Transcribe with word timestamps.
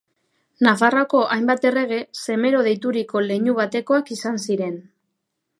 Nafarroako 0.67 1.21
hainbat 1.35 1.67
errege 1.71 2.01
Semero 2.23 2.63
deituriko 2.71 3.25
leinu 3.29 3.57
batekoak 3.63 4.11
izan 4.17 4.45
ziren. 4.49 4.85